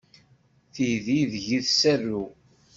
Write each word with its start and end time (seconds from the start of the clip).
Tiddi 0.73 1.19
deg-i 1.31 1.59
tserru. 1.67 2.23